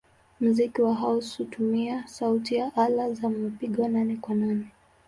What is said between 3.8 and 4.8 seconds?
nane-kwa-nane.